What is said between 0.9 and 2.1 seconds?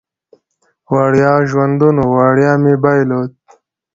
وړیا ژوندون و،